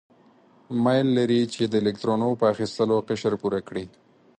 میل 0.83 1.07
لري 1.17 1.41
چې 1.53 1.63
د 1.67 1.73
الکترونو 1.81 2.29
په 2.39 2.45
اخیستلو 2.53 2.95
قشر 3.07 3.33
پوره 3.41 3.61
کړي. 3.67 3.85